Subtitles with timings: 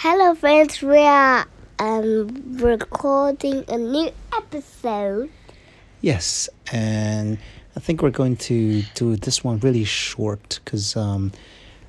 [0.00, 0.80] Hello, friends.
[0.80, 1.44] We are
[1.80, 2.28] um,
[2.60, 5.28] recording a new episode.
[6.00, 7.36] Yes, and
[7.74, 11.32] I think we're going to do this one really short because um,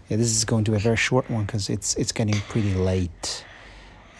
[0.07, 2.73] yeah, this is going to be a very short one because it's it's getting pretty
[2.73, 3.45] late,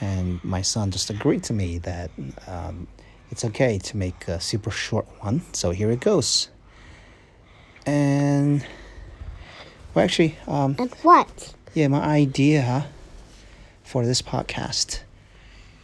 [0.02, 2.12] and my son just agreed to me that
[2.46, 2.88] um,
[3.32, 5.42] it's okay to make a super short one.
[5.54, 6.50] So here it goes.
[7.88, 8.64] And
[9.96, 11.56] well, actually, um, And what?
[11.74, 12.86] yeah, my idea
[13.90, 15.00] for this podcast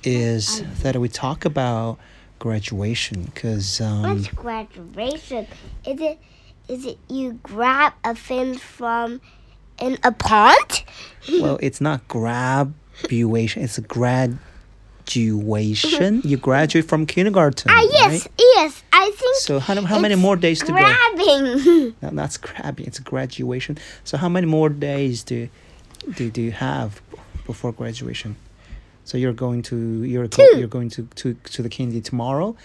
[0.04, 1.98] is that we talk about
[2.38, 5.48] graduation because um, What's graduation?
[5.88, 6.20] Is it
[6.68, 9.22] is it you grab a thing from
[9.80, 10.84] in a pond?
[11.41, 14.40] well, it's not graduation; it's a graduation.
[16.24, 17.72] You graduate from kindergarten.
[17.72, 18.32] Ah, yes, right?
[18.40, 18.84] yes.
[18.91, 19.35] I think.
[19.38, 20.77] So how, how many more days to go?
[20.77, 21.96] grabbing.
[22.02, 22.85] No, that's grabbing.
[22.88, 23.77] It's graduation.
[24.04, 25.49] So how many more days do
[26.16, 27.02] do, do you have
[27.45, 28.35] before graduation?
[29.04, 32.55] So you're going to you're go, you're going to, to to the kindy tomorrow.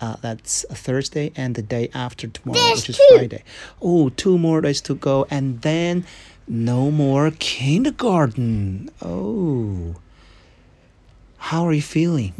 [0.00, 3.16] Uh, that's a Thursday and the day after tomorrow, There's which is two.
[3.16, 3.44] Friday.
[3.80, 6.04] Oh, two more days to go, and then
[6.48, 8.90] no more kindergarten.
[9.00, 9.94] Oh,
[11.38, 12.34] how are you feeling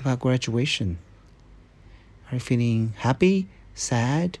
[0.00, 0.98] about graduation?
[2.30, 4.38] Are you feeling happy, sad,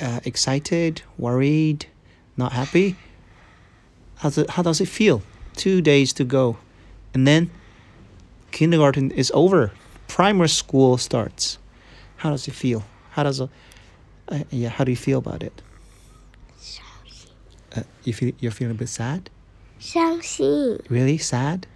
[0.00, 1.86] uh, excited, worried,
[2.36, 2.96] not happy?
[4.16, 5.22] How's it, how does it feel?
[5.56, 6.56] Two days to go,
[7.14, 7.50] and then
[8.50, 9.72] kindergarten is over.
[10.08, 11.58] Primary school starts.
[12.16, 12.84] How does it feel?
[13.10, 13.50] How does it,
[14.28, 14.68] uh, yeah?
[14.70, 15.62] How do you feel about it?
[17.74, 19.30] Uh, you feel you're feeling a bit sad.
[19.78, 21.66] 伤心 Really sad?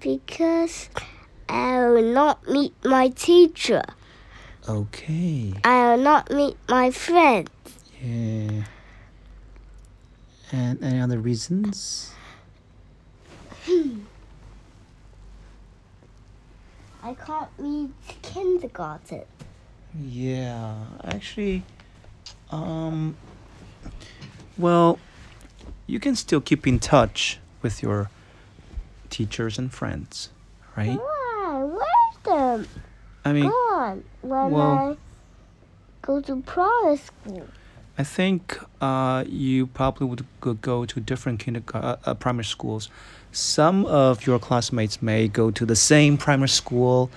[0.00, 0.90] because
[1.48, 3.82] I will not meet my teacher.
[4.68, 5.52] Okay.
[5.64, 7.48] I will not meet my friend.
[8.02, 8.64] Yeah.
[10.54, 12.12] And any other reasons?
[17.02, 17.90] I can't meet
[18.22, 19.24] kindergarten.
[20.00, 21.64] Yeah, actually,
[22.52, 23.16] um,
[24.56, 25.00] well,
[25.88, 28.10] you can still keep in touch with your
[29.10, 30.30] teachers and friends,
[30.76, 30.96] right?
[31.00, 31.64] Why?
[31.64, 32.68] Where's them
[33.24, 34.96] I mean, gone when well- I
[36.02, 37.48] go to private school?
[37.96, 40.26] I think uh, you probably would
[40.60, 42.88] go, to different kindergarten, uh, uh, primary schools.
[43.30, 47.10] Some of your classmates may go to the same primary school,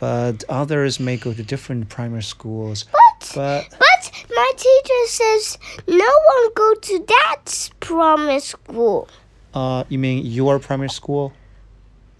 [0.00, 2.84] but others may go to different primary schools.
[2.92, 5.94] But But but my teacher says no
[6.34, 9.08] one go to that primary school.
[9.54, 11.32] uh, you mean your primary school?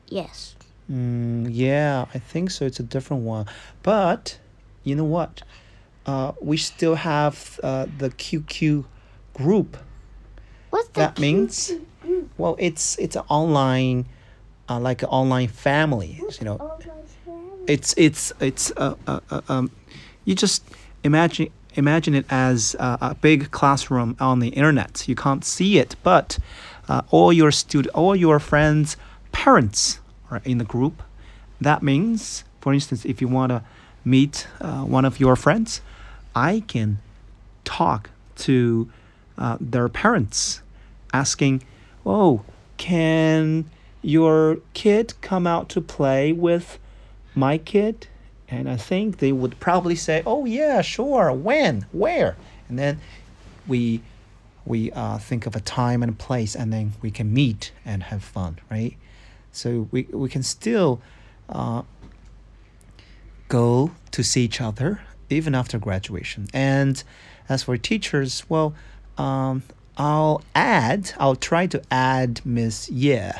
[0.08, 0.56] Yes.
[0.90, 2.64] Mm, yeah, I think so.
[2.64, 3.46] It's a different one.
[3.82, 4.38] But
[4.84, 5.42] you know what?
[6.08, 8.86] Uh, we still have uh, the QQ
[9.34, 9.76] group.
[10.70, 11.72] What's That the means,
[12.38, 14.06] well, it's it's an online,
[14.70, 16.22] uh, like an online family.
[16.40, 16.78] You know,
[17.66, 19.70] it's it's it's uh, uh, uh, um,
[20.24, 20.64] you just
[21.04, 25.06] imagine imagine it as uh, a big classroom on the internet.
[25.08, 26.38] You can't see it, but
[26.88, 28.96] uh, all your student, all your friends'
[29.32, 31.02] parents are in the group.
[31.60, 33.62] That means, for instance, if you want to
[34.06, 35.82] meet uh, one of your friends,
[36.38, 36.98] I can
[37.64, 38.10] talk
[38.46, 38.88] to
[39.36, 40.62] uh, their parents,
[41.12, 41.64] asking,
[42.06, 42.44] "Oh,
[42.76, 43.64] can
[44.02, 46.78] your kid come out to play with
[47.34, 48.06] my kid?"
[48.48, 51.32] And I think they would probably say, "Oh yeah, sure.
[51.32, 51.86] When?
[51.90, 52.36] Where?"
[52.68, 53.00] And then
[53.66, 54.00] we
[54.64, 58.04] we uh, think of a time and a place, and then we can meet and
[58.04, 58.94] have fun, right?
[59.50, 61.00] So we we can still
[61.48, 61.82] uh,
[63.48, 66.46] go to see each other even after graduation.
[66.52, 67.02] And
[67.48, 68.74] as for teachers, well,
[69.16, 69.62] um,
[69.96, 73.30] I'll add, I'll try to add Miss Ye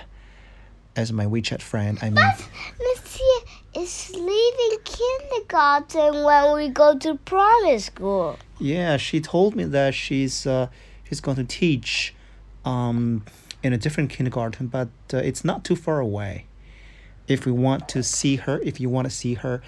[0.97, 1.99] as my WeChat friend.
[2.03, 8.39] I mean, but Miss Ye is leaving kindergarten when we go to primary school.
[8.59, 10.69] yeah, she told me that she's uh,
[11.05, 12.15] she's going to teach
[12.65, 13.25] um,
[13.63, 16.47] in a different kindergarten, but uh, it's not too far away.
[17.29, 19.63] If we want to see her, if you want to see her,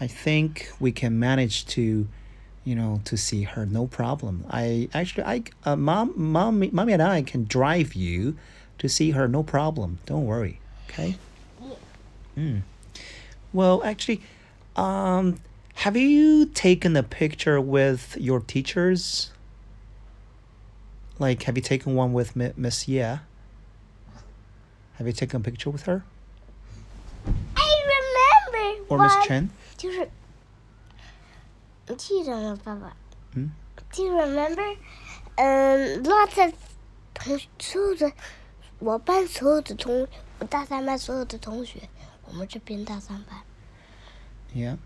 [0.00, 2.06] I think we can manage to,
[2.64, 3.64] you know, to see her.
[3.64, 4.44] No problem.
[4.50, 8.36] I actually, I, uh, mom, mom, mommy, and I can drive you
[8.78, 9.26] to see her.
[9.26, 9.98] No problem.
[10.06, 10.60] Don't worry.
[10.88, 11.16] Okay.
[12.36, 12.62] Mm.
[13.52, 14.20] Well, actually,
[14.76, 15.40] um,
[15.76, 19.30] have you taken a picture with your teachers?
[21.18, 22.98] Like, have you taken one with Mi- Miss Ye?
[22.98, 23.20] Have
[25.06, 26.04] you taken a picture with her
[27.56, 28.84] I remember.
[28.88, 29.50] or Miss Chen?
[29.77, 30.09] 就是，
[31.87, 32.95] 你记得吗，爸爸？
[33.35, 33.51] 嗯。
[33.93, 34.77] Do you remember?
[35.37, 36.53] Um, lots of
[37.13, 38.11] 同宿的
[38.79, 40.07] 我班所有的同，
[40.39, 41.89] 我大三班所有的同学，
[42.27, 43.41] 我们这边大三班，
[44.53, 44.77] Yeah.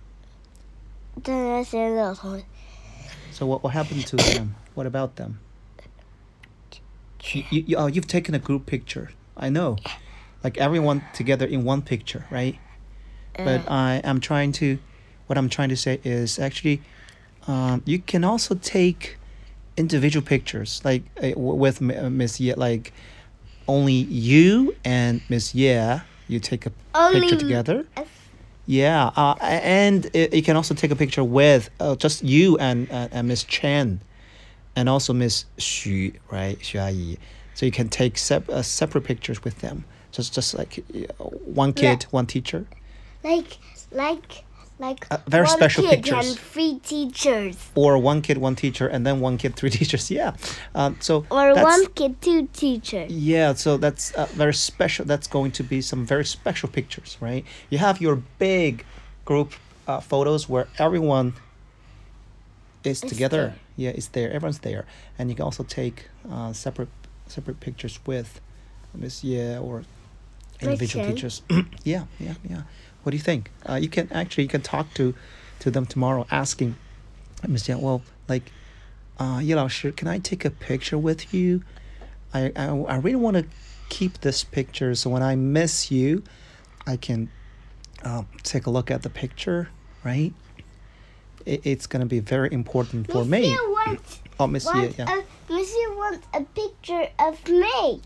[1.23, 2.45] 但那些有同学，
[3.31, 4.55] So what what happened to them?
[4.73, 5.35] What about them?
[7.33, 9.09] You, you, you- oh, you've taken a group picture.
[9.35, 9.77] I know,
[10.43, 12.55] like everyone together in one picture, right?
[13.36, 14.78] But I am trying to,
[15.26, 16.82] what I'm trying to say is actually,
[17.46, 19.16] um, you can also take
[19.76, 22.92] individual pictures, like uh, with uh, Miss Ye, like
[23.66, 26.00] only you and Miss Ye.
[26.28, 27.86] You take a Only picture together.
[28.66, 32.88] Yeah, uh, and it, you can also take a picture with uh, just you and
[32.90, 34.00] uh, and Miss Chen,
[34.76, 37.18] and also Miss Xu, right, Xu Ayi.
[37.54, 39.84] So you can take sep- uh, separate pictures with them.
[40.12, 42.66] Just just like uh, one kid, one teacher.
[43.24, 43.58] Like
[43.92, 44.44] like
[44.78, 46.26] like Uh, very one special kid pictures.
[46.30, 50.10] and three teachers, or one kid, one teacher, and then one kid, three teachers.
[50.10, 50.32] Yeah.
[50.74, 53.12] Um, so or one kid, two teachers.
[53.12, 55.04] Yeah, so that's uh, very special.
[55.04, 57.44] That's going to be some very special pictures, right?
[57.68, 58.84] You have your big
[59.26, 59.52] group
[59.86, 61.34] uh, photos where everyone
[62.84, 63.36] is Is together.
[63.36, 63.54] there.
[63.76, 64.30] Yeah, it's there.
[64.32, 64.86] Everyone's there,
[65.18, 66.88] and you can also take uh, separate
[67.26, 68.40] separate pictures with
[68.94, 69.84] Miss Ye or
[70.60, 71.42] individual teachers.
[71.84, 72.62] yeah, yeah, yeah
[73.02, 73.50] what do you think?
[73.68, 75.14] Uh, you can actually you can talk to,
[75.60, 76.76] to them tomorrow asking,
[77.46, 77.64] Ms.
[77.64, 78.52] Jiang, well, like,
[79.18, 79.40] uh,
[79.96, 81.62] can I take a picture with you?
[82.32, 83.44] I, I, I really want to
[83.88, 86.22] keep this picture so when I miss you,
[86.86, 87.28] I can
[88.04, 89.68] um, take a look at the picture,
[90.04, 90.32] right?
[91.44, 93.56] It, it's going to be very important for me.
[93.86, 95.22] Wants, oh, Miss wants yeah.
[95.48, 98.00] Miss wants a picture of me.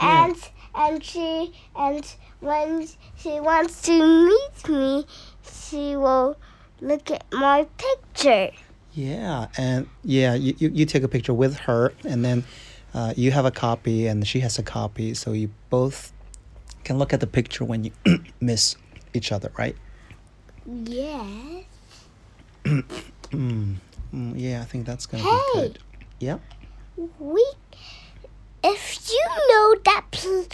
[0.00, 0.26] Yeah.
[0.26, 2.86] And, and she, and, when
[3.16, 5.06] she wants to meet me,
[5.42, 6.36] she will
[6.80, 8.50] look at my picture.
[8.92, 12.44] Yeah, and yeah, you, you, you take a picture with her, and then
[12.94, 16.12] uh, you have a copy, and she has a copy, so you both
[16.84, 17.92] can look at the picture when you
[18.40, 18.76] miss
[19.14, 19.76] each other, right?
[20.66, 21.64] Yes.
[23.30, 23.74] Mm,
[24.14, 25.68] mm, yeah, I think that's going to be Hey.
[25.68, 25.78] good.
[26.18, 26.38] Yeah.
[27.20, 27.44] We,
[28.64, 30.46] if you know that pl-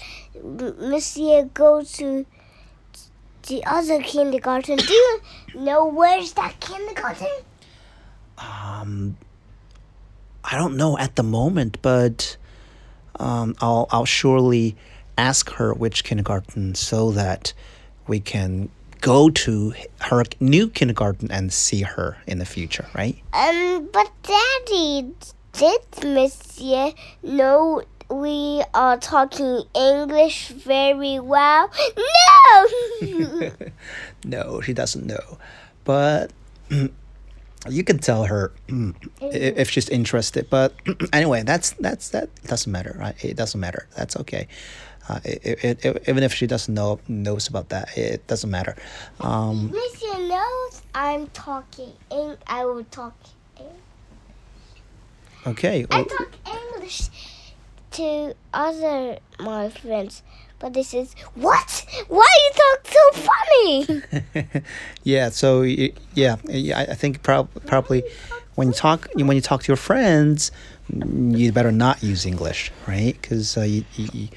[0.79, 2.27] Monsieur go to
[3.49, 5.21] the other kindergarten, do you
[5.55, 7.29] know where's that kindergarten?
[8.39, 9.17] Um,
[10.43, 12.37] I don't know at the moment, but
[13.19, 14.77] um, I'll I'll surely
[15.17, 17.53] ask her which kindergarten so that
[18.07, 18.69] we can
[19.01, 23.17] go to her new kindergarten and see her in the future, right?
[23.33, 25.13] Um, but Daddy,
[25.53, 26.93] did Monsieur
[27.23, 27.83] know
[28.21, 31.71] we are talking English very well?
[31.97, 33.51] No!
[34.25, 35.39] no, she doesn't know,
[35.85, 36.33] but
[37.69, 38.53] you can tell her
[39.21, 40.49] if she's interested.
[40.51, 40.75] But
[41.13, 43.23] anyway, that's that's that doesn't matter, right?
[43.25, 43.89] It doesn't matter.
[43.97, 44.49] That's okay.
[45.07, 48.75] Uh, it, it, it, even if she doesn't know knows about that, it doesn't matter.
[49.21, 49.71] Um,
[50.19, 51.93] knows I'm talking.
[52.47, 53.15] I will talk.
[55.47, 55.87] Okay.
[55.91, 57.11] I talk English
[57.95, 60.23] to other my friends,
[60.59, 61.85] but they says, "What?
[62.09, 64.03] Why you talk so funny?"
[65.05, 65.31] yeah.
[65.31, 68.03] So yeah, I I think prob- probably
[68.55, 70.51] when you talk when you talk to your friends,
[70.89, 73.15] you better not use English, right?
[73.21, 74.29] Because uh, you, you, you-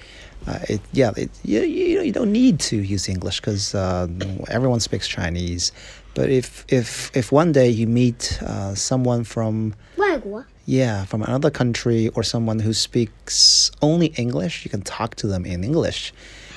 [0.47, 4.07] uh, it, yeah, it, you, you you don't need to use English because uh,
[4.47, 5.73] everyone speaks Chinese.
[6.15, 11.49] But if if if one day you meet uh, someone from 外国 yeah, from another
[11.49, 16.13] country or someone who speaks only English, you can talk to them in English.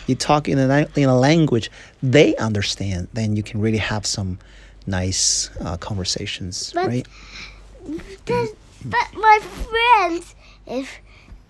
[0.09, 1.71] You talk in a, in a language
[2.03, 4.41] they understand, then you can really have some
[4.85, 7.07] nice uh, conversations, But- right?
[8.27, 8.49] But,
[8.85, 10.35] but my friends,
[10.67, 10.99] if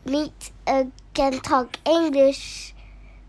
[0.04, 2.74] meet uh, can talk English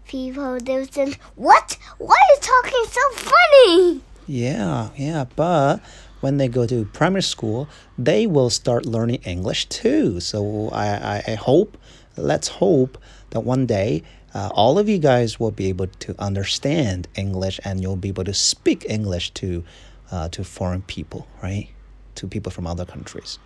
[0.08, 1.78] people, they will say, "What?
[1.98, 5.80] Why are you talking so funny?" Yeah, yeah, but
[6.22, 10.20] when they go to primary school, they will start learning English too.
[10.20, 10.88] So I,
[11.18, 11.78] I, I hope,
[12.18, 12.98] let's hope
[13.32, 17.82] that one day uh, all of you guys will be able to understand English and
[17.82, 19.64] you'll be able to speak English to,
[20.12, 21.68] uh, to foreign people, right?
[22.16, 23.40] To people from other countries.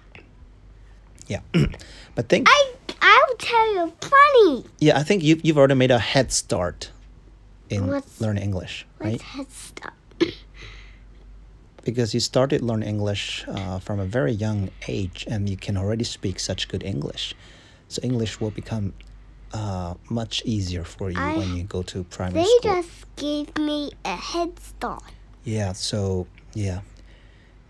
[1.28, 1.40] Yeah,
[2.16, 4.66] but think, I I'll tell you funny.
[4.80, 6.92] yeah, I think you you've already made a head start
[7.68, 9.20] in What's- learning English, right?
[9.20, 9.94] Head start.
[11.86, 16.04] Because you started learning English uh, from a very young age and you can already
[16.04, 17.34] speak such good English.
[17.88, 18.94] So English will become
[19.54, 22.74] uh, much easier for you I- when you go to primary They school.
[22.74, 25.04] They just gave me a head start.
[25.46, 26.82] Yeah, so yeah,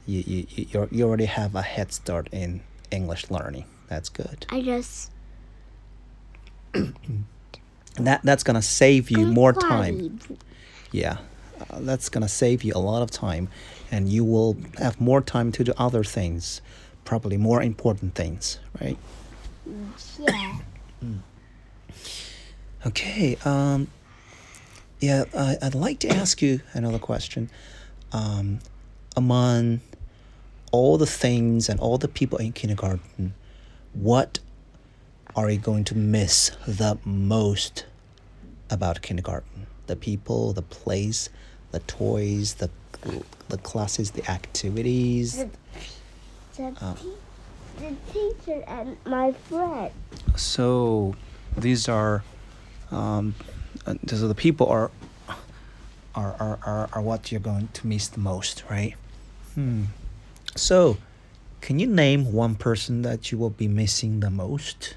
[0.08, 3.66] you, you, you, you're- already have a head start in English learning.
[3.90, 4.46] That's good.
[4.50, 5.12] I just
[7.98, 10.20] that that's gonna save you more time.
[10.92, 11.18] Yeah,
[11.70, 13.50] uh, that's gonna save you a lot of time,
[13.92, 16.62] and you will have more time to do other things,
[17.04, 18.98] probably more important things, right?
[20.20, 20.58] Yeah.
[22.86, 23.38] Okay.
[23.44, 23.88] Um,
[25.00, 27.50] yeah, I, I'd like to ask you another question.
[28.12, 28.60] Um,
[29.16, 29.82] among
[30.72, 33.34] all the things and all the people in kindergarten,
[33.94, 34.40] what
[35.36, 37.86] are you going to miss the most
[38.70, 39.68] about kindergarten?
[39.88, 41.30] The people, the place,
[41.72, 42.70] the toys, the
[43.50, 45.38] the classes, the activities.
[45.38, 45.50] The,
[46.58, 47.10] the, te-
[47.78, 49.92] the teacher and my friend.
[50.36, 51.16] So
[51.58, 52.24] these are
[52.92, 53.36] um,
[53.86, 54.92] uh, these are the people are
[56.16, 58.96] are, are, are, are what you're going to miss the most, right?
[59.56, 59.86] Hmm.
[60.56, 60.98] So
[61.60, 64.96] can you name one person that you will be missing the most?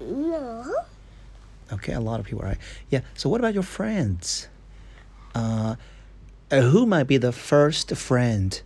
[0.00, 0.84] No.
[1.72, 2.58] Okay, a lot of people, right?
[2.90, 3.00] Yeah.
[3.14, 4.48] So what about your friends?
[5.34, 5.76] Uh,
[6.50, 8.60] uh, who might be the first friend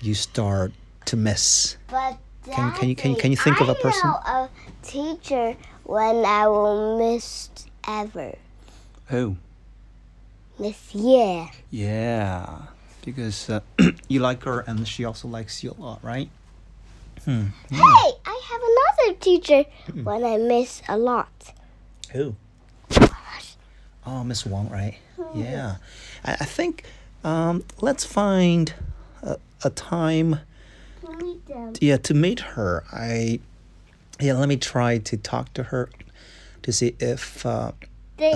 [0.00, 0.72] you start
[1.06, 1.76] to miss?
[1.90, 2.18] But
[2.50, 4.08] Can- can you- can you- can you think of a person?
[4.08, 4.48] know a
[4.82, 7.48] teacher when I will miss
[7.88, 8.36] ever.
[9.06, 9.36] Who?
[10.58, 11.50] Miss Ye.
[11.70, 12.66] Yeah,
[13.04, 13.60] because uh,
[14.08, 16.30] you like her and she also likes you a lot, right?
[17.24, 17.46] Hmm.
[17.70, 19.64] Hey, I have another teacher
[20.04, 21.52] when I miss a lot.
[22.12, 22.36] Who?
[24.06, 24.96] Oh, Miss Wong, right?
[25.34, 25.76] Yeah.
[26.24, 26.84] I, I think
[27.24, 28.74] um, let's find
[29.22, 30.40] a, a time,
[31.20, 31.72] Meet them.
[31.80, 32.84] yeah, to meet her.
[32.92, 33.40] I,
[34.20, 35.88] yeah, let me try to talk to her
[36.62, 37.72] to see if, uh,
[38.16, 38.32] They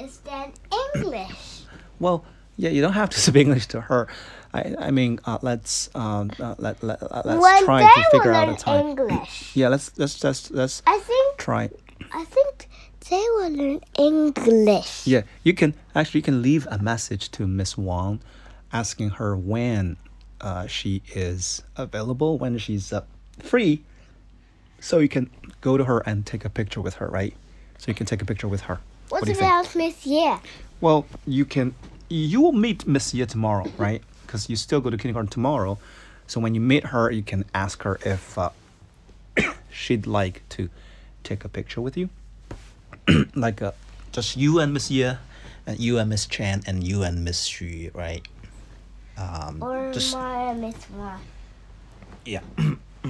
[0.00, 0.52] understand
[0.94, 1.62] English.
[2.00, 2.24] well,
[2.56, 4.08] yeah, you don't have to speak English to her.
[4.52, 8.32] I, I mean, uh, let's um, uh, let, let, uh, let's when try to figure
[8.32, 8.86] out a time.
[8.88, 11.70] English, Yeah, let's let's let's let's I think try.
[12.12, 12.68] I think
[13.10, 15.06] they will learn English.
[15.06, 18.20] Yeah, you can actually you can leave a message to Miss Wang,
[18.72, 19.96] asking her when
[20.40, 23.02] uh, she is available, when she's uh,
[23.38, 23.82] free,
[24.78, 25.28] so you can
[25.60, 27.34] go to her and take a picture with her, right?
[27.78, 28.80] So you can take a picture with her.
[29.08, 29.50] What what do you think?
[29.50, 30.36] about Miss Ye?
[30.80, 31.74] Well, you can
[32.08, 34.02] you will meet Miss Ye tomorrow, right?
[34.26, 35.78] Because you still go to kindergarten tomorrow.
[36.26, 38.50] So when you meet her, you can ask her if uh,
[39.70, 40.70] she'd like to
[41.24, 42.08] take a picture with you,
[43.34, 43.72] like uh,
[44.12, 45.12] just you and Miss Ye,
[45.66, 48.26] and you and Miss Chan, and you and Miss Xu, right?
[49.18, 51.20] Um, Or just my Miss One?
[52.24, 52.40] yeah.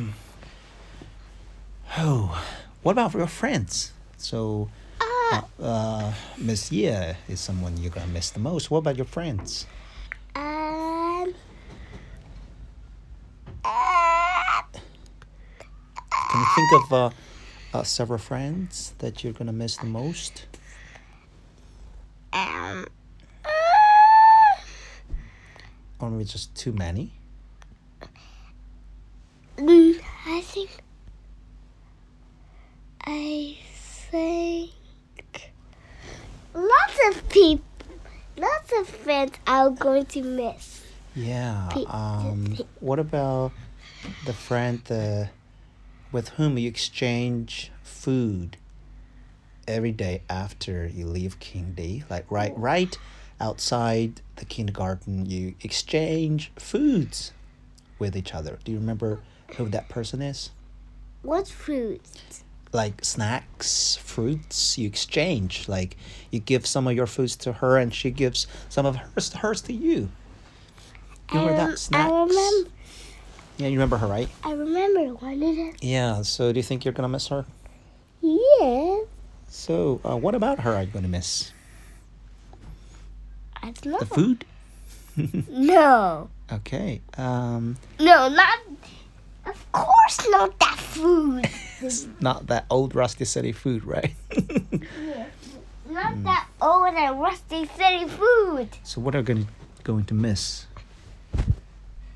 [1.99, 2.43] oh,
[2.83, 3.93] what about your friends?
[4.17, 4.69] So.
[5.01, 6.91] Ah, Uh, Miss Ye
[7.29, 8.71] is someone you're gonna miss the most.
[8.71, 9.67] What about your friends?
[10.35, 11.31] um,
[13.65, 14.63] uh,
[16.11, 17.11] Can you think of uh,
[17.73, 20.47] uh, several friends that you're gonna miss the most?
[22.33, 22.87] um,
[25.99, 27.13] Or maybe just too many?
[29.59, 30.71] I think
[33.05, 33.59] I
[34.11, 34.71] think
[36.55, 37.65] lots of people,
[38.39, 40.83] lots of friends I'm going to miss.
[41.15, 41.69] Yeah.
[41.71, 43.53] Pe- Um, what about
[44.25, 45.27] the friend uh,
[46.13, 48.57] with whom you exchange food
[49.69, 52.09] every day after you leave kindy?
[52.11, 52.97] Like right, right
[53.41, 57.33] outside the kindergarten, you exchange foods
[57.99, 58.59] with each other.
[58.65, 59.21] Do you remember
[59.57, 60.51] who that person is?
[61.23, 62.01] What food?
[62.73, 65.69] like snacks, fruits you exchange.
[65.69, 65.97] Like
[66.31, 69.61] you give some of your foods to her and she gives some of hers hers
[69.63, 70.09] to you.
[71.33, 72.11] You remember Um, that snacks?
[72.13, 72.71] I remember.
[73.61, 74.29] Yeah, you remember her, right?
[74.43, 75.73] I remember one of them.
[75.83, 76.23] Yeah.
[76.23, 77.45] So do you think you're gonna miss her?
[78.23, 79.01] Yeah,
[79.49, 80.75] So uh, what about her?
[80.75, 81.53] Are you gonna miss
[83.63, 83.99] I don't know.
[83.99, 84.45] the food?
[85.51, 87.03] No, Okay.
[87.19, 88.59] Um, no, not.
[89.45, 91.47] Of course, not that food.
[91.83, 94.15] it's not that old rusty city food, right?
[94.33, 95.27] yeah.
[95.91, 96.23] Not Hmm.
[96.25, 98.69] that old and rusty city food.
[98.85, 99.47] so what are you gonna
[99.83, 100.65] going to miss?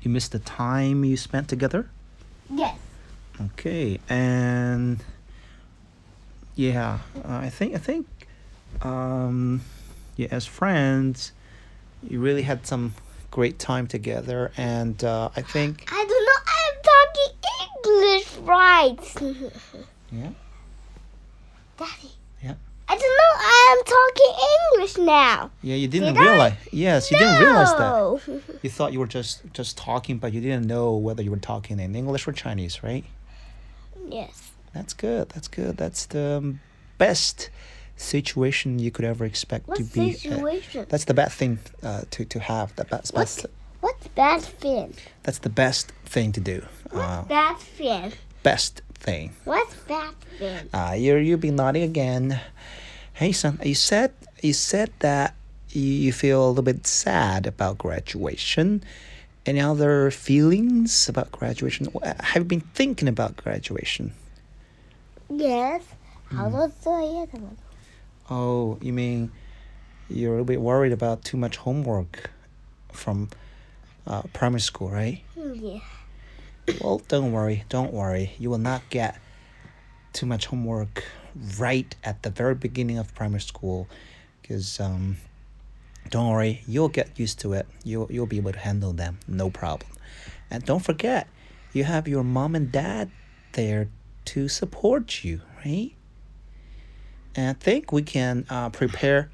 [0.05, 1.89] You miss the time you spent together.
[2.47, 2.77] Yes.
[3.41, 5.03] Okay, and
[6.53, 8.05] yeah, uh, I think I think
[8.83, 9.61] um,
[10.15, 11.31] yeah, as friends,
[12.07, 12.93] you really had some
[13.31, 16.41] great time together, and uh, I think I don't know.
[16.59, 17.33] I'm talking
[17.97, 19.51] English right.
[20.11, 20.29] yeah,
[21.79, 22.11] Daddy.
[22.87, 23.33] I don't know.
[23.65, 24.31] I'm talking
[24.73, 25.51] English now.
[25.63, 26.29] yeah, you didn't Did I?
[26.29, 26.53] realize.
[26.71, 28.53] Yes, you didn't realize that.
[28.63, 31.79] You thought you were just just talking, but you didn't know whether you were talking
[31.79, 33.03] in English or Chinese, right?
[34.09, 34.51] yes.
[34.73, 35.29] That's good.
[35.29, 35.77] That's good.
[35.77, 36.59] That's the um,
[36.97, 37.49] best
[37.95, 40.11] situation you could ever expect What to be.
[40.11, 40.85] uh, situation?
[40.89, 42.75] that's the best thing uh, to to have.
[42.75, 43.21] The best, What?
[43.21, 43.45] best.
[43.81, 44.93] What's bad thing?
[45.23, 46.65] That's the best thing to do.
[46.91, 48.13] Uh, bad thing?
[48.43, 49.33] best thing.
[49.43, 50.69] What's that thing?
[50.73, 52.39] Ah, uh, you you be naughty again.
[53.13, 54.11] Hey son, you said
[54.41, 55.35] you said that
[55.69, 58.83] you feel a little bit sad about graduation.
[59.45, 61.87] Any other feelings about graduation?
[62.01, 64.13] Have you been thinking about graduation?
[65.29, 65.83] Yes.
[66.31, 67.27] How mm.
[67.29, 67.53] -hmm.
[68.29, 69.31] Oh, you mean
[70.09, 72.31] you're a little bit worried about too much homework
[72.91, 73.29] from
[74.07, 75.21] uh, primary school, right?
[75.35, 75.79] Hmm, yeah.
[76.81, 78.33] Well, don't worry, don't worry.
[78.39, 79.19] You will not get
[80.13, 81.03] too much homework
[81.59, 83.87] right at the very beginning of primary school,
[84.41, 85.17] because um,
[86.09, 87.67] don't worry, you'll get used to it.
[87.83, 89.91] You'll you'll be able to handle them, no problem.
[90.49, 91.27] And don't forget,
[91.73, 93.11] you have your mom and dad
[93.53, 93.89] there
[94.25, 95.91] to support you, right?
[97.35, 99.29] And I think we can uh, prepare,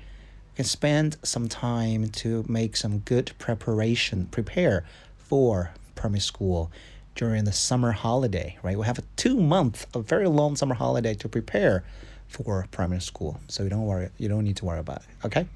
[0.51, 4.83] we can spend some time to make some good preparation, prepare
[5.17, 6.71] for primary school
[7.15, 8.77] during the summer holiday, right?
[8.77, 11.83] We have a two month, a very long summer holiday to prepare
[12.27, 13.39] for primary school.
[13.47, 15.47] So you don't worry, you don't need to worry about it, okay?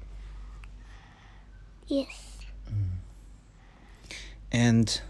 [1.86, 2.38] Yes.
[2.70, 2.98] Mm.
[4.52, 5.00] And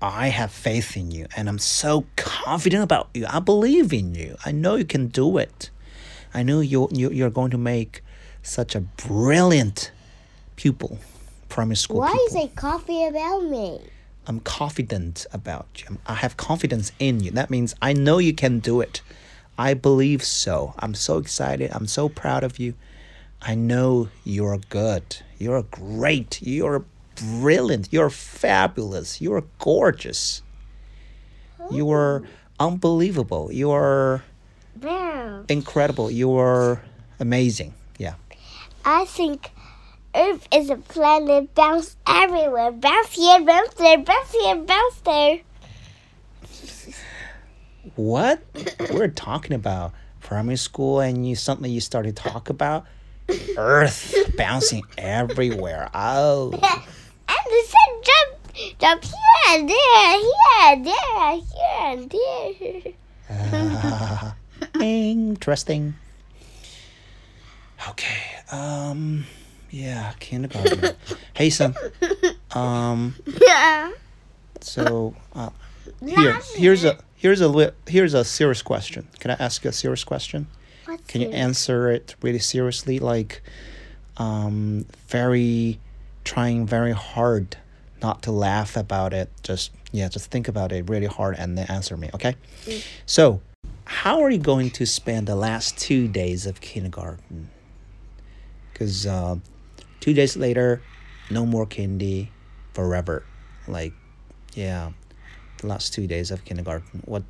[0.00, 3.26] I have faith in you, and I'm so confident about you.
[3.28, 4.36] I believe in you.
[4.44, 5.70] I know you can do it.
[6.34, 8.02] I know you you you're going to make
[8.42, 9.90] such a brilliant
[10.56, 10.98] pupil,
[11.48, 12.26] primary school Why pupil.
[12.26, 13.80] is it coffee about me?
[14.28, 15.96] I'm confident about you.
[16.06, 17.30] I have confidence in you.
[17.30, 19.00] That means I know you can do it.
[19.56, 20.74] I believe so.
[20.78, 21.70] I'm so excited.
[21.72, 22.74] I'm so proud of you.
[23.40, 25.16] I know you're good.
[25.38, 26.42] You're great.
[26.42, 26.84] You're
[27.16, 27.88] brilliant.
[27.90, 29.20] You're fabulous.
[29.20, 30.42] You're gorgeous.
[31.70, 32.66] You're oh.
[32.66, 33.50] unbelievable.
[33.50, 34.22] You're
[35.48, 36.10] incredible.
[36.10, 36.82] You're
[37.18, 37.72] amazing.
[37.98, 38.14] Yeah.
[38.84, 39.52] I think
[40.14, 42.72] Earth is a planet bounce everywhere.
[42.72, 45.40] Bounce here, bounce there, bounce here, bounce there.
[47.94, 48.42] What?
[48.90, 52.86] We're talking about primary school and you suddenly you started to talk about
[53.56, 55.90] earth bouncing everywhere.
[55.94, 56.52] Oh.
[57.30, 62.94] And the sun jump, jump here and there, here and there, here and
[63.30, 64.32] there.
[64.80, 65.94] Interesting.
[67.90, 68.22] Okay.
[68.50, 69.26] Um
[69.70, 70.96] yeah, kindergarten.
[71.34, 71.74] hey son.
[72.52, 73.14] Um
[73.46, 73.92] Yeah.
[74.60, 75.50] so uh,
[76.04, 79.06] here here's a here's a li- here's a serious question.
[79.20, 80.46] Can I ask you a serious question?
[80.86, 83.42] What's Can you answer it really seriously like
[84.16, 85.78] um very
[86.24, 87.56] trying very hard
[88.02, 91.66] not to laugh about it just yeah just think about it really hard and then
[91.68, 92.34] answer me okay
[93.06, 93.40] so
[93.84, 97.48] how are you going to spend the last two days of kindergarten
[98.72, 99.36] because uh,
[100.00, 100.82] two days later
[101.30, 102.30] no more candy
[102.74, 103.24] forever.
[103.66, 103.92] Like
[104.54, 104.92] yeah
[105.58, 107.02] the last two days of kindergarten.
[107.04, 107.24] What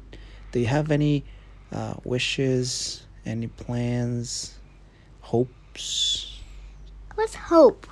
[0.52, 1.24] do you have any
[1.72, 4.58] uh, wishes any plans
[5.20, 6.38] hopes?
[7.14, 7.86] What's hope?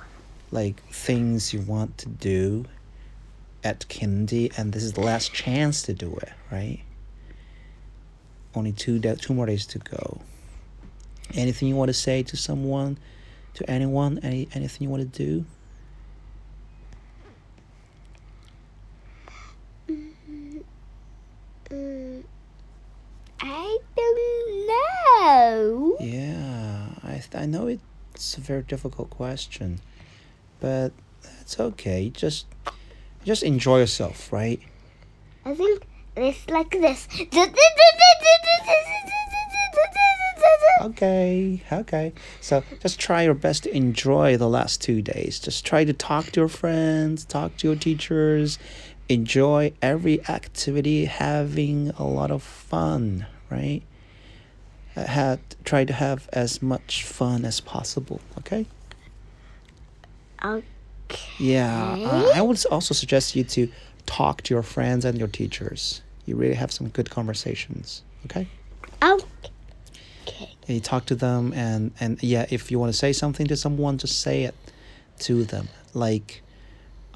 [0.51, 2.65] like things you want to do
[3.63, 6.81] at kindy and this is the last chance to do it right?
[8.55, 10.21] Only two two more days to go.
[11.33, 12.97] Anything you want to say to someone
[13.57, 15.45] to anyone any anything you want to do
[21.69, 22.23] Mm,
[23.41, 25.97] I don't know.
[25.99, 27.67] yeah i i know
[28.13, 29.79] it's a very difficult question
[30.59, 30.91] but
[31.41, 32.45] it's okay just
[33.25, 34.61] just enjoy yourself right
[35.45, 37.07] I think it's like this.
[40.81, 42.13] Okay, okay.
[42.41, 45.39] So just try your best to enjoy the last two days.
[45.39, 48.59] Just try to talk to your friends, talk to your teachers,
[49.09, 53.81] enjoy every activity, having a lot of fun, right?
[54.95, 58.19] Had try to have as much fun as possible.
[58.39, 58.65] Okay.
[60.43, 60.63] Okay.
[61.37, 63.69] Yeah, uh, I would also suggest you to
[64.05, 66.01] talk to your friends and your teachers.
[66.25, 68.03] You really have some good conversations.
[68.25, 68.47] Okay.
[69.01, 69.25] Okay.
[70.67, 73.55] Yeah, you talk to them and and yeah if you want to say something to
[73.55, 74.55] someone just say it
[75.19, 75.69] to them.
[75.93, 76.43] Like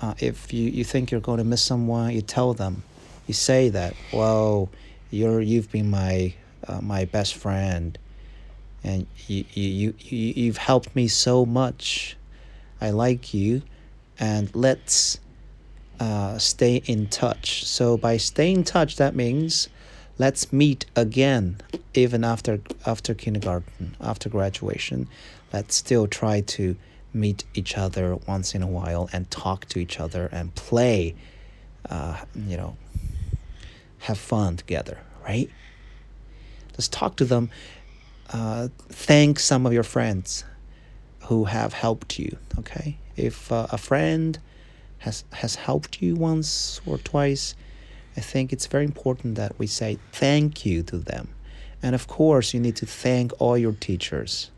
[0.01, 2.83] uh, if you, you think you're going to miss someone you tell them.
[3.27, 4.69] You say that well
[5.11, 6.33] you're you've been my
[6.67, 7.97] uh, my best friend
[8.83, 12.15] and you, you, you, you you've helped me so much.
[12.79, 13.61] I like you
[14.17, 15.19] and let's
[15.99, 17.65] uh, stay in touch.
[17.65, 19.67] So by staying in touch that means
[20.21, 21.57] let's meet again
[21.95, 25.07] even after after kindergarten after graduation.
[25.51, 26.75] Let's still try to
[27.12, 31.15] meet each other once in a while and talk to each other and play
[31.89, 32.15] uh,
[32.51, 32.77] you know
[34.07, 35.49] have fun together right?
[36.75, 37.49] Just talk to them.
[38.31, 40.45] Uh, thank some of your friends
[41.27, 42.97] who have helped you okay?
[43.15, 44.38] If uh, a friend
[44.99, 47.55] has has helped you once or twice
[48.17, 51.30] i think it's very important that we say thank you to them
[51.84, 54.52] and of course you need to thank all your teachers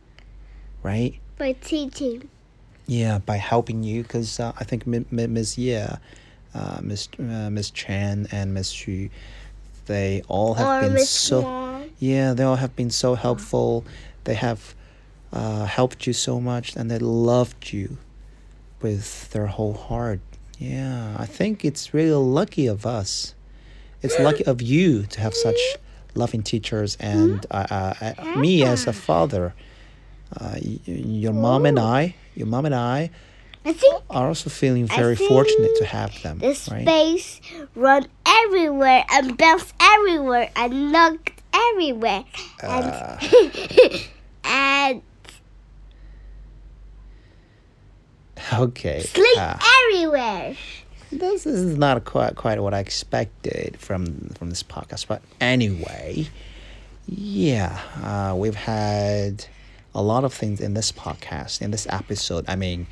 [0.82, 2.30] right By teaching.
[2.88, 8.28] yeah by helping you because uh, i think miss Ye uh, miss uh, miss chan
[8.32, 9.10] and miss Xu,
[9.88, 11.90] they all have Or been Miss so Wong.
[12.00, 13.84] yeah, they all have been so helpful.
[14.26, 14.76] They have
[15.34, 17.98] uh, helped you so much, and they loved you
[18.82, 20.20] with their whole heart.
[20.60, 23.34] Yeah, I think it's really lucky of us.
[24.04, 25.60] It's lucky of you to have such
[26.14, 29.54] loving teachers, and uh, uh, uh, me as a father.
[30.40, 33.12] Uh, your mom and I, your mom and I,
[33.66, 36.40] I think are also feeling very fortunate to have them.
[36.40, 36.82] the right?
[36.82, 37.40] space
[37.76, 42.26] run everywhere and bounce everywhere and look everywhere
[42.62, 43.18] and Uh.
[44.44, 45.02] and
[48.52, 49.00] Okay.
[49.02, 50.56] sleep uh, everywhere.
[51.20, 55.08] This is not quite quite what I expected from from this podcast.
[55.08, 56.28] But anyway,
[57.08, 59.46] yeah, uh, we've had
[59.96, 62.46] a lot of things in this podcast in this episode.
[62.48, 62.88] I mean,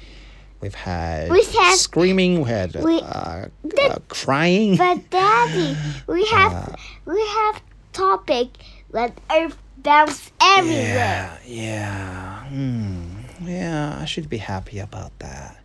[0.61, 3.45] we've had We had- screaming, we had we- uh,
[3.79, 4.77] uh, crying.
[4.77, 6.75] But daddy, we have Uh.
[7.05, 7.61] we have
[7.93, 8.49] topic
[8.91, 11.39] let Earth bounce everywhere.
[11.45, 13.97] Yeah, yeah, hmm, yeah.
[14.01, 15.57] I should be happy about that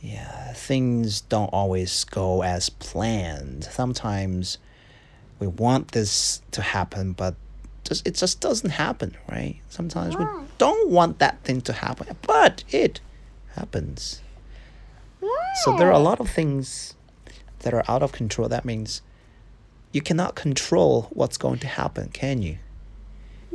[0.00, 3.64] Yeah, things don't always go as planned.
[3.64, 4.58] Sometimes
[5.38, 7.36] we want this to happen, but
[7.84, 9.56] just it just doesn't happen, right?
[9.68, 10.44] Sometimes we Why?
[10.58, 13.00] don't want that thing to happen, but it
[13.54, 14.20] happens.
[15.64, 16.94] So there are a lot of things
[17.60, 18.48] that are out of control.
[18.48, 19.02] That means
[19.92, 22.58] you cannot control what's going to happen, can you?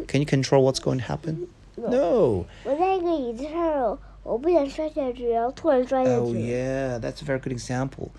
[0.08, 1.50] Can you control what's going to happen?
[1.78, 2.46] No.
[2.64, 6.16] 我在一个椅子上， 我不想摔下去，然后突然摔下去。
[6.18, 8.10] Oh yeah, that's a very good example.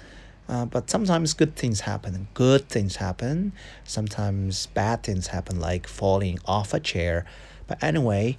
[0.48, 3.52] Uh, but sometimes good things happen and good things happen.
[3.86, 7.26] Sometimes bad things happen, like falling off a chair.
[7.66, 8.38] But anyway,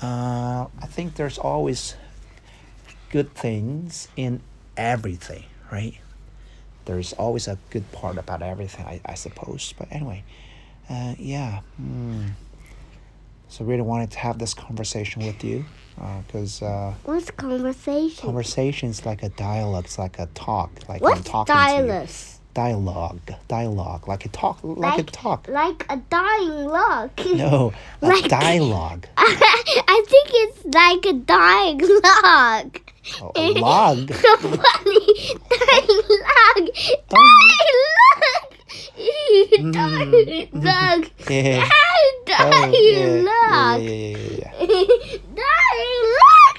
[0.00, 1.96] uh, I think there's always
[3.10, 4.40] good things in
[4.76, 5.94] everything, right?
[6.84, 9.74] There's always a good part about everything, I, I suppose.
[9.76, 10.22] But anyway,
[10.88, 11.62] uh, yeah.
[11.76, 12.28] hmm.
[13.53, 15.63] So really wanted to have this conversation with you
[16.25, 16.63] because.
[16.63, 18.25] Uh, What's conversation?
[18.25, 19.85] Conversation is like a dialogue.
[19.85, 20.71] It's like a talk.
[20.89, 22.07] Like I'm What's talking to you.
[22.55, 23.19] Dialogue.
[23.47, 24.07] Dialogue.
[24.07, 24.57] Like a talk.
[24.63, 25.47] Like, a talk.
[25.47, 27.11] Like a dying log.
[27.35, 29.05] No, a Like- dialogue.
[29.17, 32.79] I think it's like a dying log.
[33.35, 34.11] A, log.
[34.13, 35.37] So funny.
[35.49, 36.69] Dying log.
[39.07, 39.73] Log.
[39.73, 41.09] Dying log.
[41.29, 41.69] Yeah.
[42.25, 43.81] Dying Oh, yeah, log.
[43.81, 46.57] yeah, yeah, yeah, yeah, Dying log.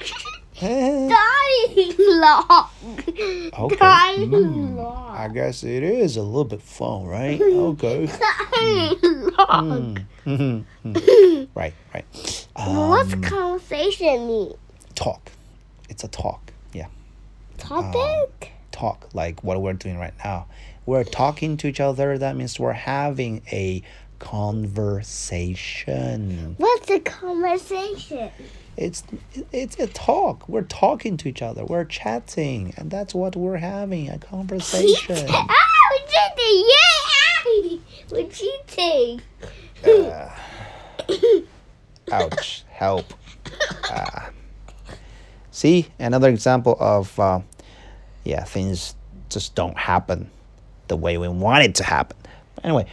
[0.61, 1.09] yeah.
[1.15, 2.69] Dying log.
[3.59, 3.75] Okay.
[3.75, 5.17] Dying Mm, log.
[5.17, 7.41] I guess it is a little bit fun, right?
[7.41, 8.05] Okay.
[8.05, 8.99] Dying
[9.37, 9.99] log.
[10.25, 11.47] Mm, mhm.
[11.55, 12.05] right, right.
[12.55, 14.53] What's Um, conversation mean?
[14.95, 15.31] talk.
[15.89, 16.51] It's a talk.
[16.73, 16.87] Yeah.
[17.57, 18.51] Topic?
[18.71, 20.47] talk like what we're doing right now.
[20.85, 22.17] We're talking to each other.
[22.17, 23.81] That means we're having a
[24.19, 26.55] conversation.
[26.57, 28.31] What's a conversation?
[28.77, 29.03] It's
[29.51, 30.47] it's a talk.
[30.49, 31.65] We're talking to each other.
[31.65, 35.25] We're chatting, and that's what we're having a conversation.
[35.29, 35.47] ah,
[35.91, 36.75] we did it!
[37.45, 37.79] Yay!
[38.11, 39.21] We're cheating.
[39.83, 40.29] Uh,
[42.11, 42.63] ouch!
[42.69, 43.13] Help!
[43.89, 44.29] Uh,
[45.51, 47.39] see another example of uh,
[48.23, 48.95] yeah things
[49.29, 50.29] just don't happen
[50.87, 52.17] the way we want it to happen.
[52.63, 52.85] Anyway,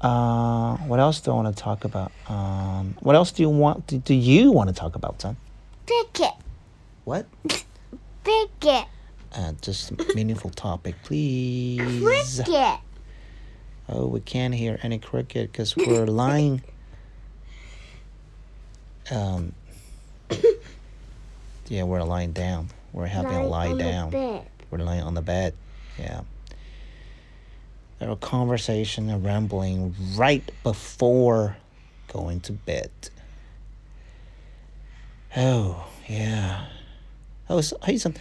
[0.00, 2.12] uh, what else do I want to talk about?
[2.28, 3.86] Um, what else do you want?
[3.86, 5.36] Do, do you want to talk about, son?
[5.86, 6.34] Pick it.
[7.04, 7.26] What?
[7.48, 8.86] Pick it.
[9.34, 12.02] Uh, just a meaningful topic, please.
[12.02, 12.80] Cricket.
[13.88, 16.62] Oh, we can't hear any cricket because we're lying.
[19.10, 19.52] Um.
[21.68, 22.68] Yeah, we're lying down.
[22.92, 24.12] We're having a lie down.
[24.70, 25.54] We're lying on the bed.
[25.98, 26.22] Yeah.
[27.98, 31.56] There conversation, a rambling right before
[32.08, 32.90] going to bed.
[35.34, 36.66] Oh, yeah.
[37.48, 38.14] Oh, so, hey, son.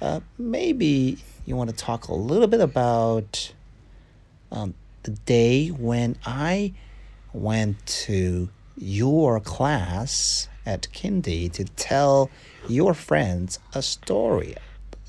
[0.00, 3.52] Uh, maybe you want to talk a little bit about
[4.52, 6.74] um, a day when I
[7.32, 12.30] went to your class at Kindy to tell
[12.68, 14.54] your friends a story,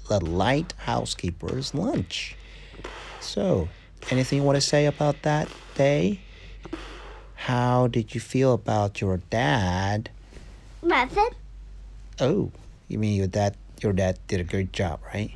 [0.07, 2.35] the Lighthouse Keeper's Lunch.
[3.19, 3.67] So,
[4.09, 6.19] anything you want to say about that day?
[7.35, 10.09] How did you feel about your dad?
[10.83, 11.29] Nothing.
[12.19, 12.51] Oh,
[12.87, 13.55] you mean your dad?
[13.81, 15.31] Your dad did a great job, right?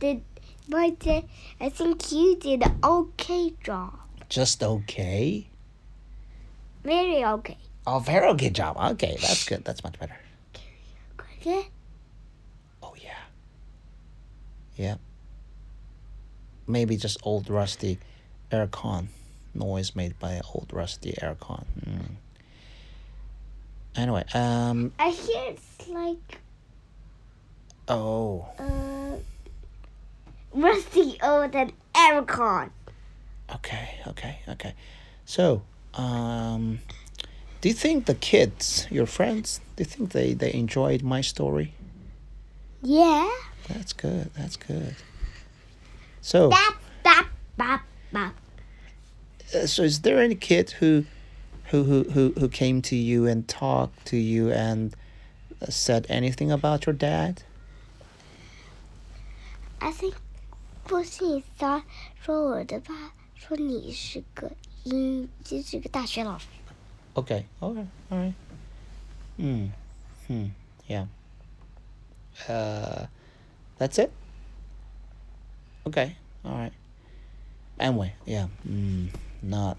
[0.00, 0.22] Did
[0.68, 1.24] my dad?
[1.60, 3.94] I think you did an okay job.
[4.28, 5.48] Just okay.
[6.84, 7.58] Very okay.
[7.86, 8.76] Oh, very okay job.
[8.76, 9.64] Okay, that's good.
[9.64, 10.16] That's much better.
[11.40, 11.68] Okay.
[12.82, 13.22] Oh yeah.
[14.76, 14.96] Yeah.
[16.68, 17.98] Maybe just old rusty
[18.52, 19.06] aircon
[19.54, 21.64] noise made by old rusty aircon.
[21.84, 22.10] Mm.
[23.96, 24.92] Anyway, um.
[24.98, 26.38] I hear it's like
[27.88, 29.16] Oh, uh,
[30.52, 32.70] rusty old and aircon.
[33.54, 34.74] okay, okay, okay.
[35.24, 35.62] So,
[35.94, 36.80] um,
[37.62, 41.72] do you think the kids, your friends, do you think they they enjoyed my story?
[42.82, 43.28] Yeah.
[43.68, 44.30] That's good.
[44.34, 44.94] That's good.
[46.21, 47.25] So, Bap bap
[47.57, 47.81] bap
[48.11, 48.33] bap.
[49.53, 51.05] uh, so is there any kid who,
[51.71, 54.95] who who who who came to you and talked to you and
[55.61, 57.43] uh, said anything about your dad?
[59.79, 60.15] I think
[60.85, 61.83] 不是你仨
[62.23, 64.51] 说我的爸说你是个
[64.83, 66.47] 英，就是个大学老师。
[67.15, 67.45] Okay.
[67.59, 67.87] All right.
[68.09, 68.33] All right.
[69.37, 69.67] Hmm.
[70.27, 70.47] Hmm.
[70.87, 71.07] Yeah.
[72.47, 73.07] Uh,
[73.77, 74.11] that's it.
[75.88, 76.72] Okay, all right.
[77.80, 79.08] Anyway, yeah, mm,
[79.42, 79.78] not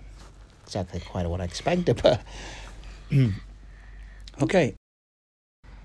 [0.65, 2.21] exactly quite what I expected, but
[4.41, 4.75] okay.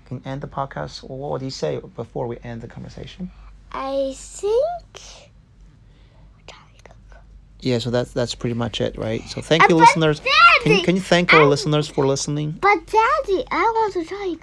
[0.07, 1.03] Can end the podcast.
[1.07, 3.31] What would you say before we end the conversation?
[3.71, 5.31] I think.
[7.59, 9.23] Yeah, so that's that's pretty much it, right?
[9.27, 10.19] So thank uh, you, uh, listeners.
[10.19, 12.51] Daddy, can, can you thank our I, listeners for listening?
[12.51, 14.35] But Daddy, I want to try.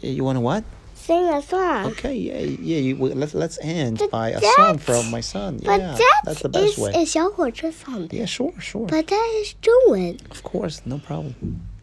[0.00, 0.62] You want to what?
[0.99, 1.85] sing a song.
[1.91, 2.79] Okay, yeah, yeah.
[2.79, 5.59] You, well, let's let's end But by a song that's- from my son.
[5.63, 6.91] But Yeah, that that's the best is way.
[6.95, 8.07] a 小火车 song.
[8.11, 8.87] Yeah, sure, sure.
[8.87, 10.17] But that is 中文。
[10.31, 11.33] Of course, no problem.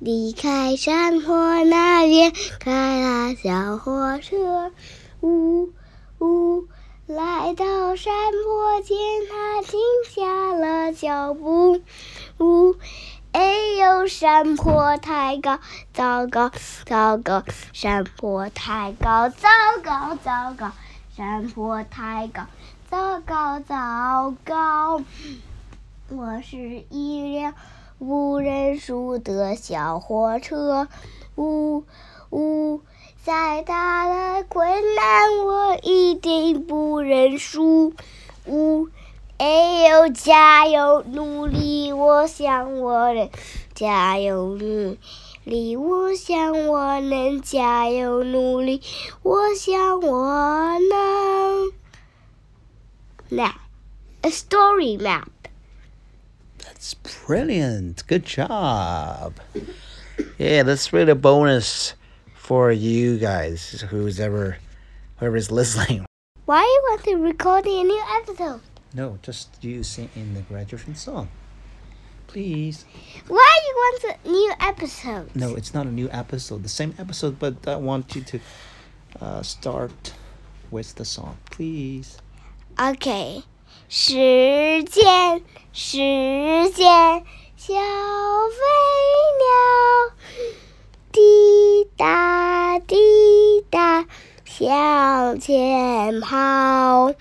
[0.00, 4.72] 离开山坡那边，开了小火车，
[5.20, 5.70] 呜
[6.18, 6.66] 呜，
[7.07, 8.12] 来到山
[8.44, 8.96] 坡前，
[9.31, 9.78] 它停
[10.11, 11.81] 下了脚步，
[12.40, 12.74] 呜，
[13.38, 13.43] 哎
[13.80, 15.60] 呦，山坡太高，
[15.93, 16.50] 糟糕，
[16.88, 19.47] 糟糕，山坡太高，糟
[19.84, 20.71] 糕，糟糕，
[21.15, 22.47] 山坡太高，
[22.89, 25.04] 糟糕，糟糕。
[26.10, 27.54] 我是一辆
[28.00, 30.88] 无人数的小火车，
[31.36, 31.84] 呜
[32.32, 32.82] 呜，
[33.23, 37.93] 再大的困难我一定不认输，
[38.47, 38.88] 呜，
[39.38, 43.28] 哎呦，加油努力，我想我能
[43.74, 44.96] 加油努
[45.44, 48.81] 力，我想我能加油努力，
[49.22, 51.72] 我想我能。
[53.31, 53.55] Now,
[54.22, 55.28] a story map.
[56.59, 58.07] That's brilliant.
[58.07, 59.40] Good job.
[60.38, 61.94] Yeah, that's really a bonus
[62.37, 64.59] for you guys, who's ever,
[65.18, 66.05] whoever's listening.
[66.44, 68.61] Why you want to record a new episode?
[68.94, 71.28] No, just you sing in the graduation song,
[72.26, 72.85] please.
[73.26, 75.35] Why you want a new episode?
[75.35, 76.62] No, it's not a new episode.
[76.62, 78.40] The same episode, but I want you to
[79.20, 80.12] uh, start
[80.70, 82.18] with the song, please.
[82.78, 83.42] Okay.
[83.88, 85.96] 时间，时
[86.70, 87.24] 间，
[87.57, 88.61] 小飞
[89.40, 90.16] 鸟，
[91.11, 91.20] 滴
[91.96, 92.96] 答滴
[93.70, 94.07] 答
[94.44, 97.14] 向前跑。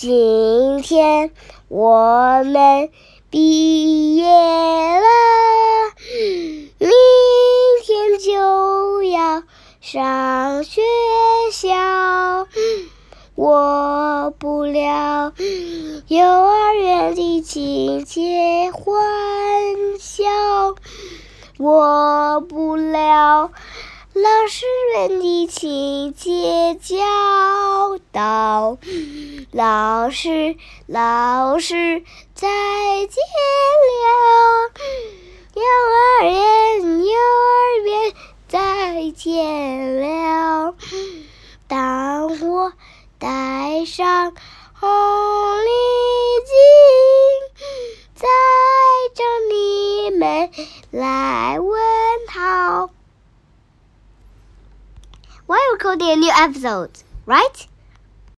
[0.00, 1.30] 今天
[1.68, 2.88] 我们
[3.28, 5.06] 毕业了，
[6.78, 6.88] 明
[7.84, 9.42] 天就要
[9.82, 10.80] 上学
[11.52, 12.48] 校。
[13.34, 15.34] 我不了
[16.08, 19.04] 幼儿园的亲切欢
[19.98, 20.24] 笑，
[21.58, 23.52] 我不了
[24.22, 26.96] 老师们的亲切教
[28.12, 28.76] 导。
[29.50, 30.56] 老师，
[30.86, 32.02] 老师，
[32.34, 32.46] 再
[33.06, 33.16] 见
[33.96, 34.10] 了，
[35.54, 38.12] 幼儿园，幼儿园，
[38.46, 40.74] 再见了。
[41.66, 42.74] 当我
[43.18, 44.34] 戴上
[44.74, 44.90] 红
[45.64, 45.70] 领
[46.44, 46.52] 巾，
[48.14, 48.26] 载
[49.14, 50.50] 着你们
[50.90, 51.80] 来问
[52.28, 52.90] 好。
[55.50, 57.66] Why recording a new episode, right?